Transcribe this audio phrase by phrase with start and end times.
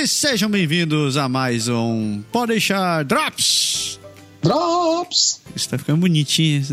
[0.00, 4.00] E sejam bem-vindos a mais um Pode deixar Drops.
[4.42, 5.42] Drops!
[5.54, 6.64] Isso tá ficando bonitinho.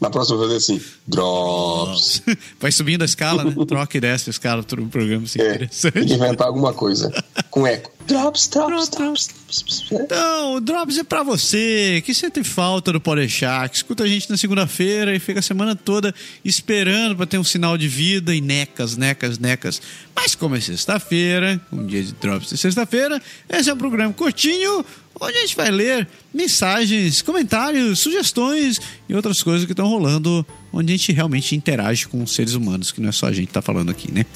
[0.00, 2.22] Na próxima vez assim, drops.
[2.60, 3.52] Vai subindo a escala, né?
[3.66, 7.10] Troca e desce a escala do programa, assim, É, tem que inventar alguma coisa
[7.54, 7.88] com eco.
[8.04, 9.28] Drops, drops, drops.
[9.28, 9.84] drops.
[9.92, 14.28] Então, o Drops é pra você que sente falta do Podeixar, que escuta a gente
[14.28, 16.12] na segunda-feira e fica a semana toda
[16.44, 19.80] esperando pra ter um sinal de vida e necas, necas, necas.
[20.16, 24.84] Mas como é sexta-feira, um dia de Drops de sexta-feira, esse é um programa curtinho
[25.20, 30.92] onde a gente vai ler mensagens, comentários, sugestões e outras coisas que estão rolando, onde
[30.92, 33.52] a gente realmente interage com os seres humanos, que não é só a gente que
[33.52, 34.26] tá falando aqui, né?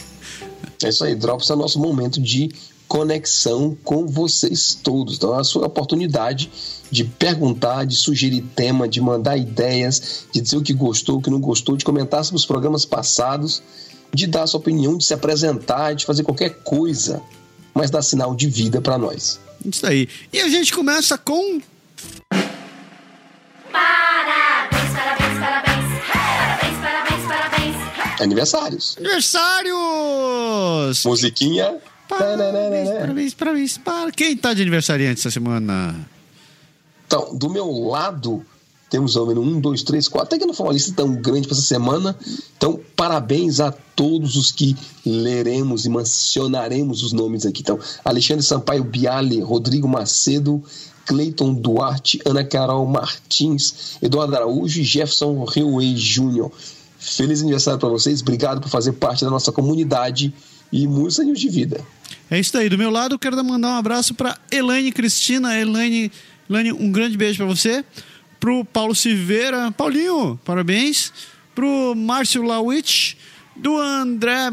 [0.84, 2.48] É isso aí, Drops é o nosso momento de
[2.88, 5.16] conexão com vocês todos.
[5.16, 6.50] Então é a sua oportunidade
[6.90, 11.30] de perguntar, de sugerir tema, de mandar ideias, de dizer o que gostou, o que
[11.30, 13.62] não gostou, de comentar sobre os programas passados,
[14.12, 17.20] de dar a sua opinião, de se apresentar, de fazer qualquer coisa,
[17.74, 19.38] mas dar sinal de vida para nós.
[19.64, 20.08] Isso aí.
[20.32, 21.60] E a gente começa com
[23.70, 25.84] Parabéns, parabéns, parabéns.
[26.10, 27.76] Parabéns, parabéns, parabéns.
[28.20, 28.96] Aniversários.
[28.98, 31.04] aniversários!
[31.04, 31.76] Musiquinha.
[32.18, 33.78] Parabéns, parabéns, parabéns.
[33.78, 36.08] Para quem tá de aniversariante essa semana?
[37.06, 38.44] Então, do meu lado,
[38.90, 40.28] temos ao menos um, dois, três, quatro.
[40.28, 42.16] Até que não foi uma lista tão grande para essa semana.
[42.56, 47.60] Então, parabéns a todos os que leremos e mencionaremos os nomes aqui.
[47.60, 50.62] Então, Alexandre Sampaio Biale, Rodrigo Macedo,
[51.06, 56.50] Cleiton Duarte, Ana Carol Martins, Eduardo Araújo e Jefferson Reuei Júnior.
[56.98, 58.20] Feliz aniversário para vocês.
[58.20, 60.34] Obrigado por fazer parte da nossa comunidade
[60.72, 61.80] e muitos anos de vida.
[62.30, 62.68] É isso aí.
[62.68, 65.58] Do meu lado, eu quero mandar um abraço pra Elaine Cristina.
[65.58, 66.12] Elaine,
[66.48, 67.84] Elaine um grande beijo pra você.
[68.38, 69.72] Pro Paulo Silveira.
[69.72, 71.12] Paulinho, parabéns.
[71.54, 73.14] Pro Márcio Lawitch.
[73.56, 74.52] Do André.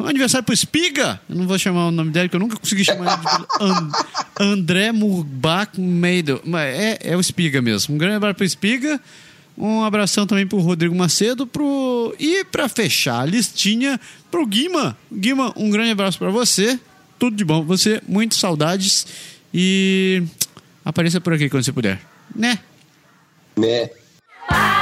[0.00, 1.20] Aniversário pro Espiga.
[1.28, 3.46] Eu não vou chamar o nome dele, que eu nunca consegui chamar ele de
[4.40, 6.42] And, André Murbach Meido.
[6.54, 7.94] É, é o Espiga mesmo.
[7.94, 9.00] Um grande abraço pro Espiga.
[9.62, 11.46] Um abração também pro Rodrigo Macedo.
[11.46, 12.12] Pro...
[12.18, 14.98] E pra fechar a listinha, pro Guima.
[15.12, 16.80] Guima, um grande abraço pra você.
[17.16, 17.64] Tudo de bom.
[17.64, 19.06] pra Você, muitas saudades.
[19.54, 20.24] E
[20.84, 22.00] apareça por aqui quando você puder.
[22.34, 22.58] Né?
[23.56, 23.88] Né?
[24.48, 24.81] Para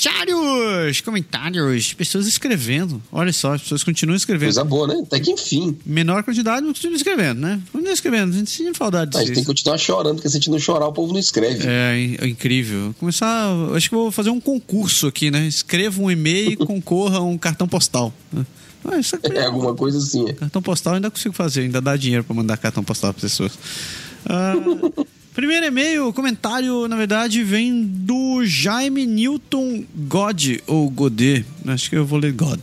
[0.00, 1.00] Comentários!
[1.00, 1.92] Comentários!
[1.92, 3.02] Pessoas escrevendo.
[3.10, 4.46] Olha só, as pessoas continuam escrevendo.
[4.48, 5.02] Coisa boa, né?
[5.04, 5.76] Até que enfim.
[5.84, 7.60] Menor quantidade, mas continuam escrevendo, né?
[7.72, 8.30] Continuam escrevendo.
[8.32, 9.34] A gente sente saudade A gente disso.
[9.34, 11.66] tem que continuar chorando, porque se a gente não chorar, o povo não escreve.
[11.66, 12.94] É, é incrível.
[13.00, 13.48] Começar.
[13.74, 15.46] Acho que vou fazer um concurso aqui, né?
[15.48, 18.14] Escreva um e-mail e concorra a um cartão postal.
[18.84, 20.28] Ah, isso É, alguma coisa assim.
[20.28, 20.32] é.
[20.32, 23.58] Cartão postal ainda consigo fazer, ainda dá dinheiro pra mandar cartão postal para pessoas.
[24.24, 24.54] Ah,
[25.38, 32.04] primeiro e-mail, comentário, na verdade, vem do Jaime Newton God, ou Godet, acho que eu
[32.04, 32.58] vou ler God.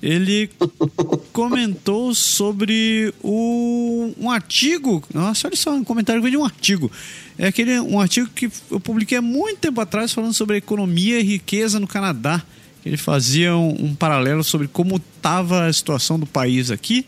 [0.00, 0.48] Ele
[1.34, 5.04] comentou sobre o, um artigo.
[5.12, 6.90] Nossa, olha só, um comentário que veio de um artigo.
[7.36, 11.22] É aquele um artigo que eu publiquei há muito tempo atrás falando sobre economia e
[11.22, 12.42] riqueza no Canadá.
[12.86, 17.04] Ele fazia um, um paralelo sobre como estava a situação do país aqui.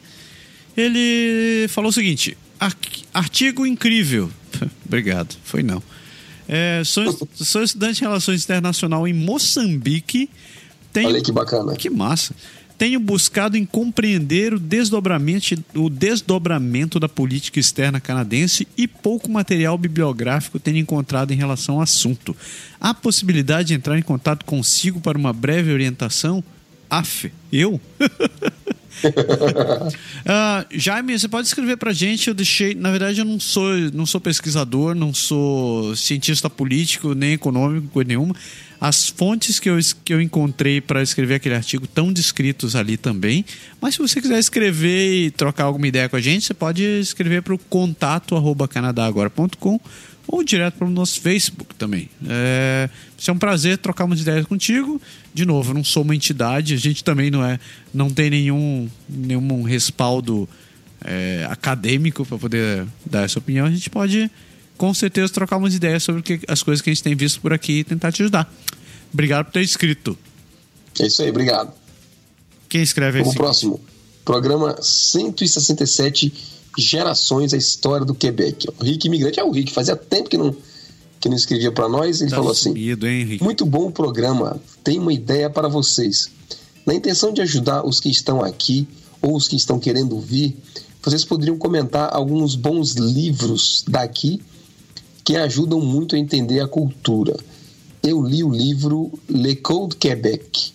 [0.76, 2.76] Ele falou o seguinte: "Ar-
[3.14, 4.28] artigo incrível.
[4.84, 5.82] Obrigado, foi não.
[6.48, 10.28] É, sou, sou estudante de Relações Internacional em Moçambique.
[10.92, 11.74] Tenho, Olha que bacana.
[11.76, 12.34] que massa.
[12.76, 19.78] Tenho buscado em compreender o desdobramento, o desdobramento da política externa canadense e pouco material
[19.78, 22.36] bibliográfico tenho encontrado em relação ao assunto.
[22.80, 26.42] Há possibilidade de entrar em contato consigo para uma breve orientação?
[26.90, 27.80] Af, eu?
[30.26, 32.28] Ah, Jaime, você pode escrever pra gente.
[32.28, 32.74] Eu deixei.
[32.74, 38.08] Na verdade, eu não sou, não sou pesquisador, não sou cientista político, nem econômico, coisa
[38.08, 38.34] nenhuma.
[38.80, 43.44] As fontes que eu, que eu encontrei para escrever aquele artigo estão descritos ali também.
[43.80, 47.42] Mas se você quiser escrever e trocar alguma ideia com a gente, você pode escrever
[47.42, 48.68] para o contato arroba
[50.26, 52.08] ou direto para o nosso Facebook também.
[52.28, 52.88] É,
[53.26, 55.00] é um prazer trocar umas ideias contigo.
[55.32, 57.58] De novo, eu não sou uma entidade, a gente também não é,
[57.92, 60.48] não tem nenhum, nenhum respaldo
[61.04, 63.66] é, acadêmico para poder dar essa opinião.
[63.66, 64.30] A gente pode
[64.76, 67.52] com certeza trocar umas ideias sobre que- as coisas que a gente tem visto por
[67.52, 68.52] aqui e tentar te ajudar.
[69.12, 70.18] Obrigado por ter escrito.
[70.98, 71.72] É isso aí, obrigado.
[72.68, 73.36] Quem escreve Vamos esse?
[73.36, 73.80] pro próximo.
[74.24, 76.32] Programa 167,
[76.76, 78.68] Gerações, a História do Quebec.
[78.80, 80.54] O Rick Imigrante é o Rick, fazia tempo que não,
[81.20, 82.20] que não escrevia para nós.
[82.20, 83.44] Ele Tá falou assim: hein, Henrique?
[83.44, 84.60] Muito bom o programa.
[84.82, 86.30] Tenho uma ideia para vocês.
[86.84, 88.86] Na intenção de ajudar os que estão aqui
[89.22, 90.56] ou os que estão querendo vir,
[91.02, 94.42] vocês poderiam comentar alguns bons livros daqui
[95.24, 97.34] que ajudam muito a entender a cultura.
[98.02, 100.72] Eu li o livro Le Code Québec,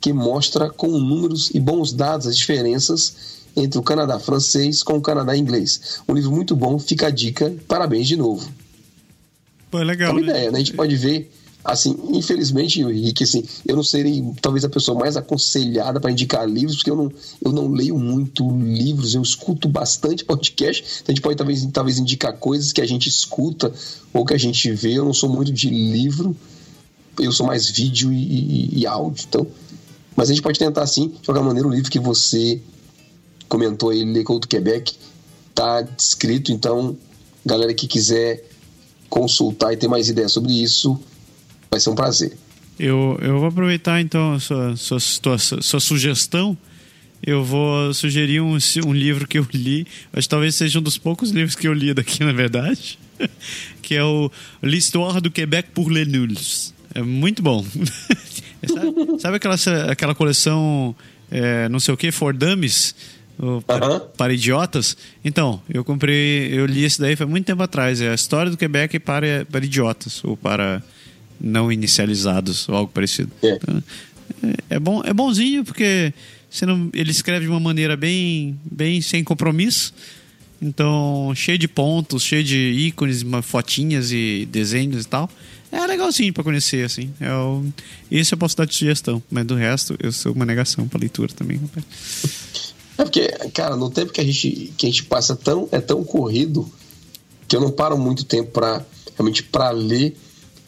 [0.00, 5.00] que mostra com números e bons dados as diferenças entre o Canadá francês com o
[5.00, 6.00] Canadá inglês.
[6.08, 7.54] Um livro muito bom, fica a dica.
[7.68, 8.48] Parabéns de novo.
[9.70, 10.12] Pô, é É legal.
[10.12, 10.28] uma né?
[10.30, 10.56] ideia, né?
[10.56, 11.30] A gente pode ver,
[11.64, 16.76] assim, infelizmente, Henrique, assim, eu não serei talvez a pessoa mais aconselhada para indicar livros,
[16.76, 17.12] porque eu não,
[17.42, 21.98] eu não leio muito livros, eu escuto bastante podcast, então a gente pode talvez, talvez
[21.98, 23.72] indicar coisas que a gente escuta
[24.12, 24.92] ou que a gente vê.
[24.98, 26.36] Eu não sou muito de livro,
[27.18, 29.46] eu sou mais vídeo e, e- e áudio, então.
[30.14, 32.60] Mas a gente pode tentar, assim, de qualquer maneira, o livro que você
[33.52, 34.94] comentou aí, L'École do Quebec,
[35.54, 36.96] tá descrito, então,
[37.44, 38.42] galera que quiser
[39.10, 40.98] consultar e ter mais ideias sobre isso,
[41.70, 42.34] vai ser um prazer.
[42.80, 46.56] Eu, eu vou aproveitar então a sua, sua, sua, sua sugestão.
[47.22, 48.56] Eu vou sugerir um,
[48.86, 49.86] um livro que eu li.
[50.14, 52.98] Acho que talvez seja um dos poucos livros que eu li daqui, na verdade.
[53.82, 54.30] Que é o
[54.62, 56.72] L'Histoire du Québec pour les Nuls.
[56.94, 57.62] É muito bom.
[58.66, 59.56] sabe, sabe aquela,
[59.90, 60.96] aquela coleção
[61.32, 62.94] é, não sei o que, For Dummies?
[63.42, 64.96] O- para, para idiotas?
[65.24, 68.00] Então, eu comprei, eu li esse daí foi muito tempo atrás.
[68.00, 70.80] É a história do Quebec para, para idiotas, ou para
[71.40, 73.32] não inicializados, ou algo parecido.
[73.42, 73.54] É.
[73.54, 73.82] Então,
[74.44, 76.14] é, é bom, é bonzinho porque
[76.48, 79.92] você não, ele escreve de uma maneira bem, bem sem compromisso.
[80.60, 85.28] Então, cheio de pontos, cheio de ícones, fotinhas e desenhos e tal.
[85.72, 87.10] É legalzinho pra conhecer, assim.
[87.18, 87.64] É o...
[88.10, 91.32] Esse eu posso dar de sugestão, mas do resto eu sou uma negação pra leitura
[91.34, 91.84] também, rapaz.
[92.98, 96.04] É porque, cara, no tempo que a gente, que a gente passa tão, é tão
[96.04, 96.70] corrido
[97.48, 98.84] que eu não paro muito tempo para
[99.16, 100.16] realmente para ler.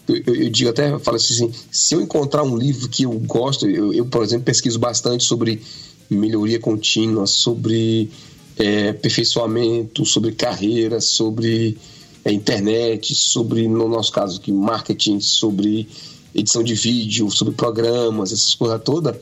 [0.09, 3.13] Eu, eu- eu digo até, eu falo assim, se eu encontrar um livro que eu
[3.21, 5.63] gosto, eu, eu, por exemplo, pesquiso bastante sobre
[6.11, 8.11] melhoria contínua, sobre
[8.59, 11.77] é, aperfeiçoamento, sobre carreira, sobre
[12.25, 15.89] é, internet, sobre, no nosso caso aqui, marketing, sobre
[16.35, 19.17] edição de vídeo, sobre programas, essas coisas todas,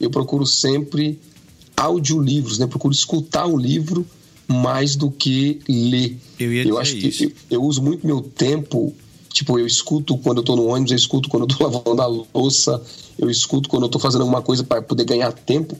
[0.00, 1.18] eu procuro sempre
[1.76, 2.66] audiolivros, né?
[2.66, 4.06] Procuro escutar o livro
[4.48, 6.18] mais do que ler.
[6.38, 7.24] Eu eu acho que isso.
[7.24, 8.94] eu, eu uso muito meu tempo.
[9.32, 12.06] Tipo, eu escuto quando eu tô no ônibus, eu escuto quando eu tô lavando a
[12.06, 12.82] louça,
[13.18, 15.76] eu escuto quando eu tô fazendo alguma coisa para poder ganhar tempo.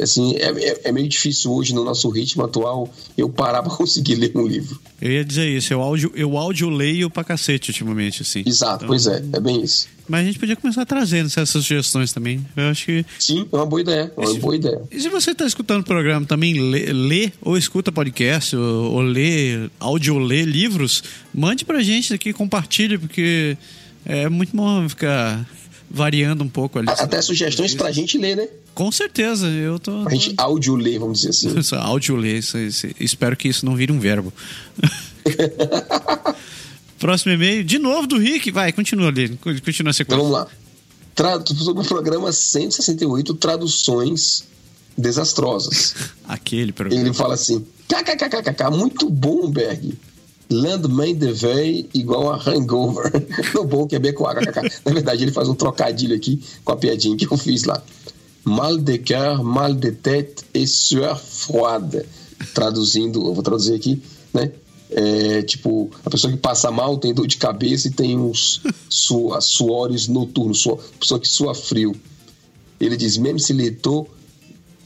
[0.00, 4.16] Assim, é, é- é meio difícil hoje no nosso ritmo atual eu parar para conseguir
[4.16, 4.80] ler um livro.
[5.00, 8.42] Eu ia dizer isso, eu áudio, eu áudio leio pra cacete ultimamente, assim.
[8.44, 9.86] Exato, Então, pois é, é bem isso.
[10.08, 12.44] Mas a gente podia começar trazendo essas sugestões também.
[12.56, 13.06] Eu acho que.
[13.18, 14.82] Sim, é uma boa ideia, é uma boa ideia.
[14.90, 19.00] E se você está escutando o programa também, lê, lê ou escuta podcast, ou, ou
[19.00, 21.02] lê, áudio lê livros,
[21.32, 23.56] mande pra gente aqui, compartilhe, porque
[24.04, 25.48] é muito bom ficar
[25.94, 26.88] variando um pouco ali.
[26.90, 28.48] Até sugestões pra gente ler, né?
[28.74, 30.02] Com certeza, eu tô.
[30.02, 31.58] Pra gente áudio ler, vamos dizer assim.
[31.58, 34.32] Isso, áudio ler, isso- isso- espero que isso não vire um verbo.
[36.98, 38.50] Próximo e-mail, de novo do Rick.
[38.50, 40.16] Vai, continua ali, continua a Então sequência.
[40.16, 40.46] vamos lá.
[41.14, 44.44] Tra sobre o programa 168, traduções
[44.96, 45.94] desastrosas.
[46.26, 47.00] Aquele programa.
[47.02, 49.94] Ele fala assim: kkkk, muito bom, Berg.
[50.50, 53.10] Landman de Veille igual a Hangover.
[53.54, 54.82] No bom quebecois, kkk.
[54.84, 57.82] Na verdade, ele faz um trocadilho aqui com a piadinha que eu fiz lá.
[58.44, 62.04] Mal de cœur, mal de tête et sueur froide.
[62.52, 64.52] Traduzindo, eu vou traduzir aqui, né?
[64.90, 69.34] É, tipo, a pessoa que passa mal tem dor de cabeça e tem uns su
[69.40, 71.96] suores noturnos, sua, pessoa que sua frio.
[72.80, 74.06] Ele diz, même si le taux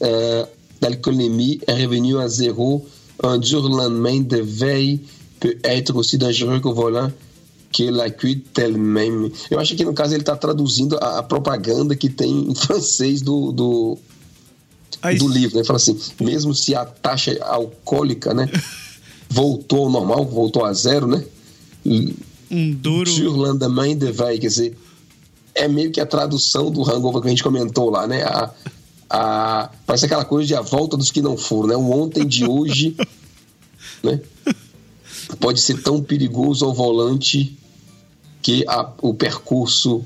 [0.01, 0.45] euh,
[0.79, 2.85] d'alcoolémie est revenu à zéro,
[3.21, 5.01] un dur lendemain de veille
[5.39, 7.11] peut être aussi dangereux qu'au volant
[7.71, 9.31] que la cuite elle-même.
[9.49, 13.21] Eu acho que no caso ele está traduzindo a, a propaganda que tem em francês
[13.21, 13.97] do, do,
[15.01, 15.55] Aí- do livro.
[15.55, 15.61] Né?
[15.61, 18.49] Ele fala assim, mesmo se a taxa alcoólica né,
[19.29, 21.23] voltou ao normal, voltou a zero, né?
[22.51, 23.09] Um duro.
[23.09, 24.77] Sur lendemain de veille, quer dizer,
[25.53, 28.23] é meio que a tradução do hangover que a gente comentou lá, né?
[28.23, 28.51] A,
[29.09, 31.75] a, parece aquela coisa de a volta dos que não foram, né?
[31.75, 32.95] O ontem de hoje,
[34.03, 34.19] né?
[35.37, 37.57] Pode ser tão perigoso ao volante
[38.41, 40.03] que a- o percurso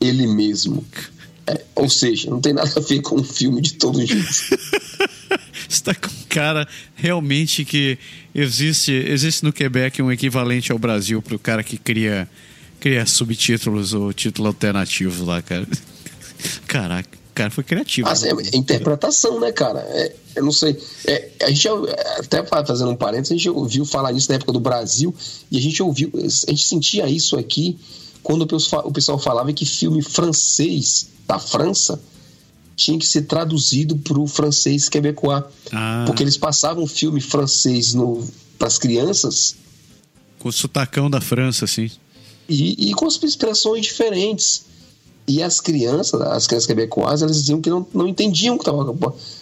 [0.00, 0.84] ele mesmo.
[1.46, 4.26] É, ou seja, não tem nada a ver com um filme de todo jeito.
[5.68, 7.98] Você tá com cara realmente que
[8.34, 12.28] existe, existe no Quebec um equivalente ao Brasil pro cara que cria,
[12.80, 15.66] cria subtítulos ou título alternativo lá, cara.
[16.66, 18.08] Caraca, o cara foi criativo.
[18.08, 19.80] Mas é, é interpretação, né, cara?
[19.80, 20.80] É, eu não sei.
[21.06, 21.68] É, a gente
[22.18, 25.14] até fazendo um parênteses, a gente ouviu falar nisso na época do Brasil
[25.50, 27.78] e a gente ouviu, a gente sentia isso aqui
[28.22, 32.00] quando o pessoal, falava que filme francês da França
[32.74, 35.44] tinha que ser traduzido para o francês quebecois.
[35.70, 36.04] Ah.
[36.06, 37.94] Porque eles passavam filme francês
[38.58, 39.54] para as crianças
[40.38, 41.90] Com o sotacão da França, assim.
[42.48, 44.64] e, e com as expressões diferentes.
[45.28, 48.92] E as crianças, as crianças quebecoises, elas diziam que não, não entendiam o que, tava,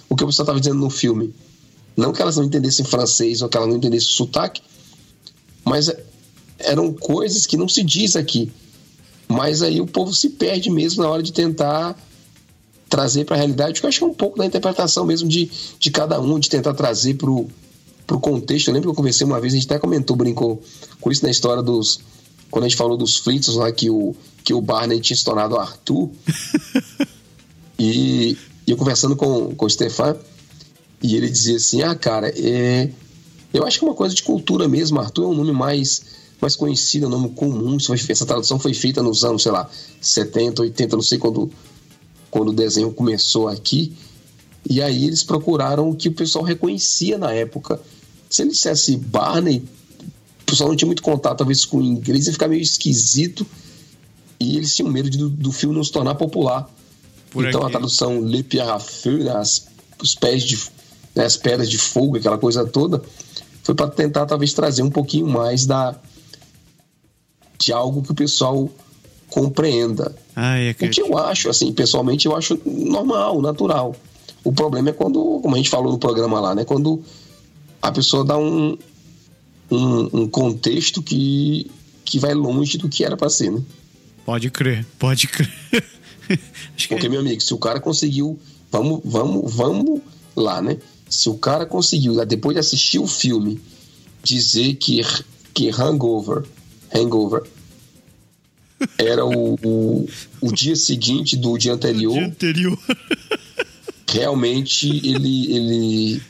[0.08, 1.34] o que o pessoal estava dizendo no filme.
[1.96, 4.62] Não que elas não entendessem francês ou que elas não entendessem o sotaque,
[5.64, 5.92] mas
[6.58, 8.50] eram coisas que não se diz aqui.
[9.28, 11.96] Mas aí o povo se perde mesmo na hora de tentar
[12.88, 15.50] trazer para a realidade, que eu acho que é um pouco da interpretação mesmo de,
[15.78, 18.68] de cada um, de tentar trazer para o contexto.
[18.68, 20.62] Eu lembro que eu conversei uma vez, a gente até comentou, brincou
[21.00, 22.00] com isso na história dos.
[22.54, 25.56] Quando a gente falou dos Flintstones lá, que o, que o Barney tinha se tornado
[25.56, 26.08] Arthur.
[27.76, 30.16] e, e eu conversando com, com o Stefan,
[31.02, 32.90] e ele dizia assim: Ah, cara, é,
[33.52, 35.00] eu acho que é uma coisa de cultura mesmo.
[35.00, 36.04] Arthur é um nome mais,
[36.40, 37.76] mais conhecido, é um nome comum.
[37.80, 39.68] Foi- essa tradução foi feita nos anos, sei lá,
[40.00, 41.50] 70, 80, não sei quando,
[42.30, 43.96] quando o desenho começou aqui.
[44.70, 47.80] E aí eles procuraram o que o pessoal reconhecia na época.
[48.30, 49.64] Se ele dissesse Barney,
[50.44, 53.46] o pessoal não tinha muito contato, talvez, com o inglês, ia ficar meio esquisito.
[54.38, 56.68] E eles tinham medo de- do, do filme não se tornar popular.
[57.30, 57.68] Por então aqui.
[57.68, 59.66] a tradução Le Pierre à Feu, né, as,
[60.00, 60.56] os pés de,
[61.14, 63.02] né, as pedras de fogo, aquela coisa toda,
[63.62, 65.98] foi para tentar talvez trazer um pouquinho mais da
[67.58, 68.68] de algo que o pessoal
[69.28, 70.14] compreenda.
[70.36, 73.96] Ai, é O que eu acho, assim, pessoalmente, eu acho normal, natural.
[74.42, 76.64] O problema é quando, como a gente falou no programa lá, né?
[76.64, 77.02] Quando
[77.80, 78.76] a pessoa dá um,
[79.74, 81.70] um, um contexto que,
[82.04, 83.62] que vai longe do que era para ser, né?
[84.24, 85.52] Pode crer, pode crer.
[86.88, 88.38] Porque, meu amigo, se o cara conseguiu.
[88.70, 90.00] Vamos, vamos, vamos
[90.34, 90.78] lá, né?
[91.08, 93.60] Se o cara conseguiu, depois de assistir o filme,
[94.22, 95.00] dizer que,
[95.52, 96.44] que Hangover,
[96.92, 97.42] Hangover
[98.98, 100.08] era o, o,
[100.40, 102.78] o dia seguinte do dia anterior, dia anterior.
[104.10, 106.22] realmente ele, ele.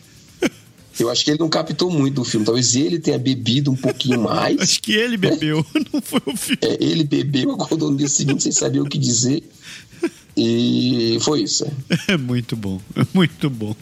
[0.99, 2.47] Eu acho que ele não captou muito do filme.
[2.47, 4.61] Talvez ele tenha bebido um pouquinho mais.
[4.61, 6.59] Acho que ele bebeu, não foi o filme.
[6.63, 9.43] É, ele bebeu, acordou no dia seguinte sem saber o que dizer.
[10.37, 11.65] E foi isso.
[12.09, 13.75] É muito bom, é muito bom.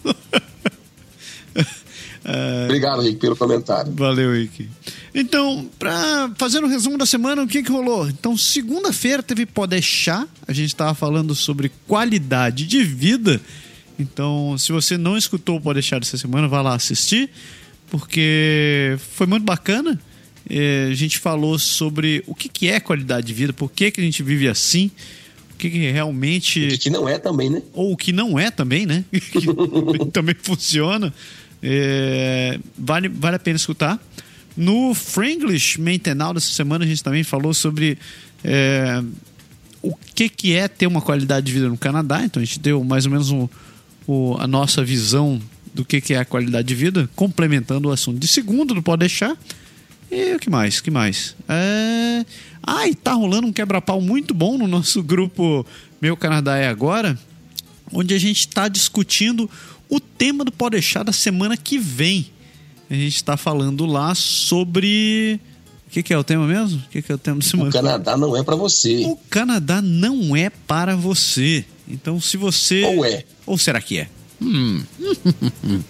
[2.24, 3.92] É, Obrigado, Rick, pelo comentário.
[3.94, 4.68] Valeu, Ike.
[5.14, 8.08] Então, pra fazer um resumo da semana, o que que rolou?
[8.08, 13.40] Então, segunda-feira teve Podeixar, a gente tava falando sobre qualidade de vida.
[14.02, 17.30] Então, se você não escutou o Podeixar dessa semana, vai lá assistir,
[17.90, 19.98] porque foi muito bacana.
[20.50, 24.00] É, a gente falou sobre o que que é qualidade de vida, por que que
[24.00, 24.90] a gente vive assim,
[25.54, 27.62] o que que realmente E que não é também, né?
[27.72, 29.04] ou o que não é também, né?
[29.12, 31.14] que também funciona.
[31.62, 34.00] É, vale, vale a pena escutar.
[34.56, 37.96] No Franglish Maintenal dessa semana, a gente também falou sobre
[38.42, 39.00] é,
[39.80, 42.24] o que, que é ter uma qualidade de vida no Canadá.
[42.24, 43.48] Então, a gente deu mais ou menos um-
[44.06, 45.40] o- a nossa visão
[45.74, 49.00] do que, que é a qualidade de vida, complementando o assunto de segundo, não pode
[49.00, 49.36] deixar.
[50.10, 50.80] E o que mais?
[50.80, 51.34] Que mais?
[51.48, 52.24] É...
[52.62, 55.66] Ah, e tá rolando um quebra-pau muito bom no nosso grupo
[56.00, 57.18] Meu Canadá é Agora,
[57.92, 59.50] onde a gente está discutindo
[59.88, 62.26] o tema do Pode Deixar da semana que vem.
[62.90, 65.40] A gente está falando lá sobre.
[65.86, 66.78] O que, que é o tema mesmo?
[66.78, 67.68] O que, que é o tema da semana?
[67.70, 69.04] O Canadá não é pra você.
[69.06, 71.64] O Canadá não é para você.
[71.88, 72.82] Então, se você.
[72.84, 73.24] Ou é?
[73.46, 74.08] Ou será que é?
[74.40, 74.82] Hum.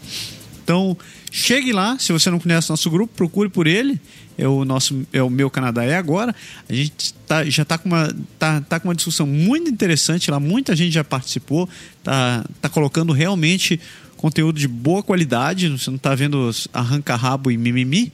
[0.62, 0.96] então,
[1.30, 1.99] chegue lá.
[1.99, 4.00] Se você não conhece nosso grupo, procure por ele.
[4.37, 6.34] É o nosso, é o meu Canadá é agora.
[6.68, 10.40] A gente tá, já está com uma tá, tá com uma discussão muito interessante lá.
[10.40, 11.68] Muita gente já participou.
[12.02, 13.78] Tá, tá colocando realmente
[14.16, 15.68] conteúdo de boa qualidade.
[15.68, 18.12] Você não está vendo arranca-rabo e mimimi.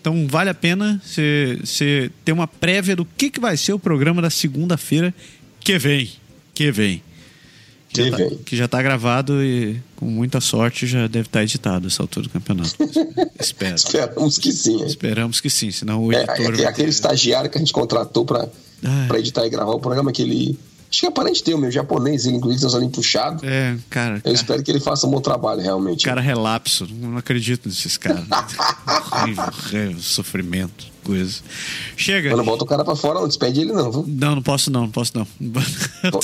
[0.00, 3.78] Então vale a pena você você ter uma prévia do que, que vai ser o
[3.78, 5.14] programa da segunda-feira
[5.60, 6.10] que vem.
[6.54, 7.02] Que vem.
[7.90, 11.86] Que já tá- que já está gravado e com muita sorte já deve estar editado
[11.86, 12.70] essa altura do campeonato.
[13.40, 13.74] Espero.
[13.76, 14.82] Esperamos que sim.
[14.82, 14.86] é.
[14.86, 16.34] Esperamos que sim, senão o É, editor.
[16.34, 18.48] aquele, vai aquele ter- estagiário que a gente contratou pra
[19.18, 20.58] editar e gravar o programa, aquele.
[20.90, 23.42] Acho que é parente teu, meu japonês, ele inclusive os olhinhos puxados.
[23.42, 24.16] É, cara.
[24.16, 26.02] Eu cara espero que ele faça um bom trabalho, realmente.
[26.04, 28.24] Cara relapso, não acredito nesses caras.
[29.12, 31.40] horrível, horrível, sofrimento, coisa.
[31.94, 32.30] Chega.
[32.30, 34.04] Mas não bota o cara pra fora, não despede ele, não, viu?
[34.08, 35.26] Não, não posso não, não posso não.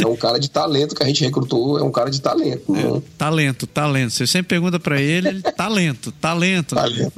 [0.00, 2.64] É um cara de talento que a gente recrutou, é um cara de talento.
[2.72, 4.12] não- talento, talento.
[4.14, 6.74] Você sempre pergunta pra ele, ele talento, talento.
[6.74, 7.12] Talento.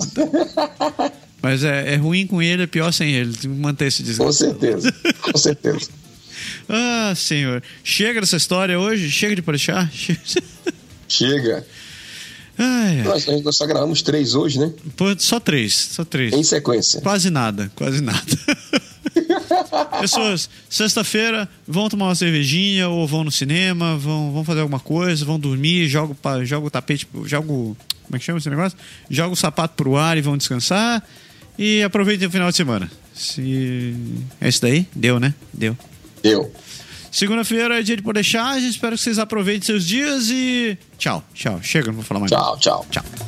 [1.41, 3.31] Mas é, é ruim com ele, é pior sem ele.
[3.33, 4.35] Tem que manter esse Com desgaste.
[4.35, 5.89] certeza, com certeza.
[6.69, 7.63] Ah, senhor.
[7.85, 9.11] Chega dessa história hoje?
[9.11, 9.91] Chega de deixar?
[11.09, 11.67] Chega.
[12.59, 13.03] Ai, ai.
[13.05, 14.73] Nós, nós só gravamos três hoje, né?
[14.97, 16.33] Pô, só três, só três.
[16.33, 17.01] Em sequência.
[17.01, 18.23] Quase nada, quase nada.
[20.01, 25.25] Pessoas, sexta-feira vão tomar uma cervejinha ou vão no cinema, vão, vão fazer alguma coisa,
[25.25, 26.15] vão dormir, joga,
[26.63, 27.77] o tapete, joga o.
[28.05, 28.79] Como é que chama esse negócio?
[29.11, 31.03] Joga o sapato pro ar e vão descansar.
[31.59, 32.91] E aproveitem o final de semana.
[33.15, 33.95] Se...
[34.41, 34.87] É isso daí?
[34.95, 35.35] Deu, né?
[35.53, 35.77] Deu.
[36.23, 36.53] Eu.
[37.11, 38.69] Segunda-feira é dia de poder charge.
[38.69, 40.77] Espero que vocês aproveitem seus dias e.
[40.99, 41.61] Tchau, tchau.
[41.63, 42.31] Chega, não vou falar mais.
[42.31, 42.87] Tchau, tchau.
[42.91, 43.26] Tchau.